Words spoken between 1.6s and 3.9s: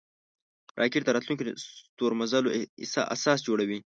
ستورمزلو اساس جوړوي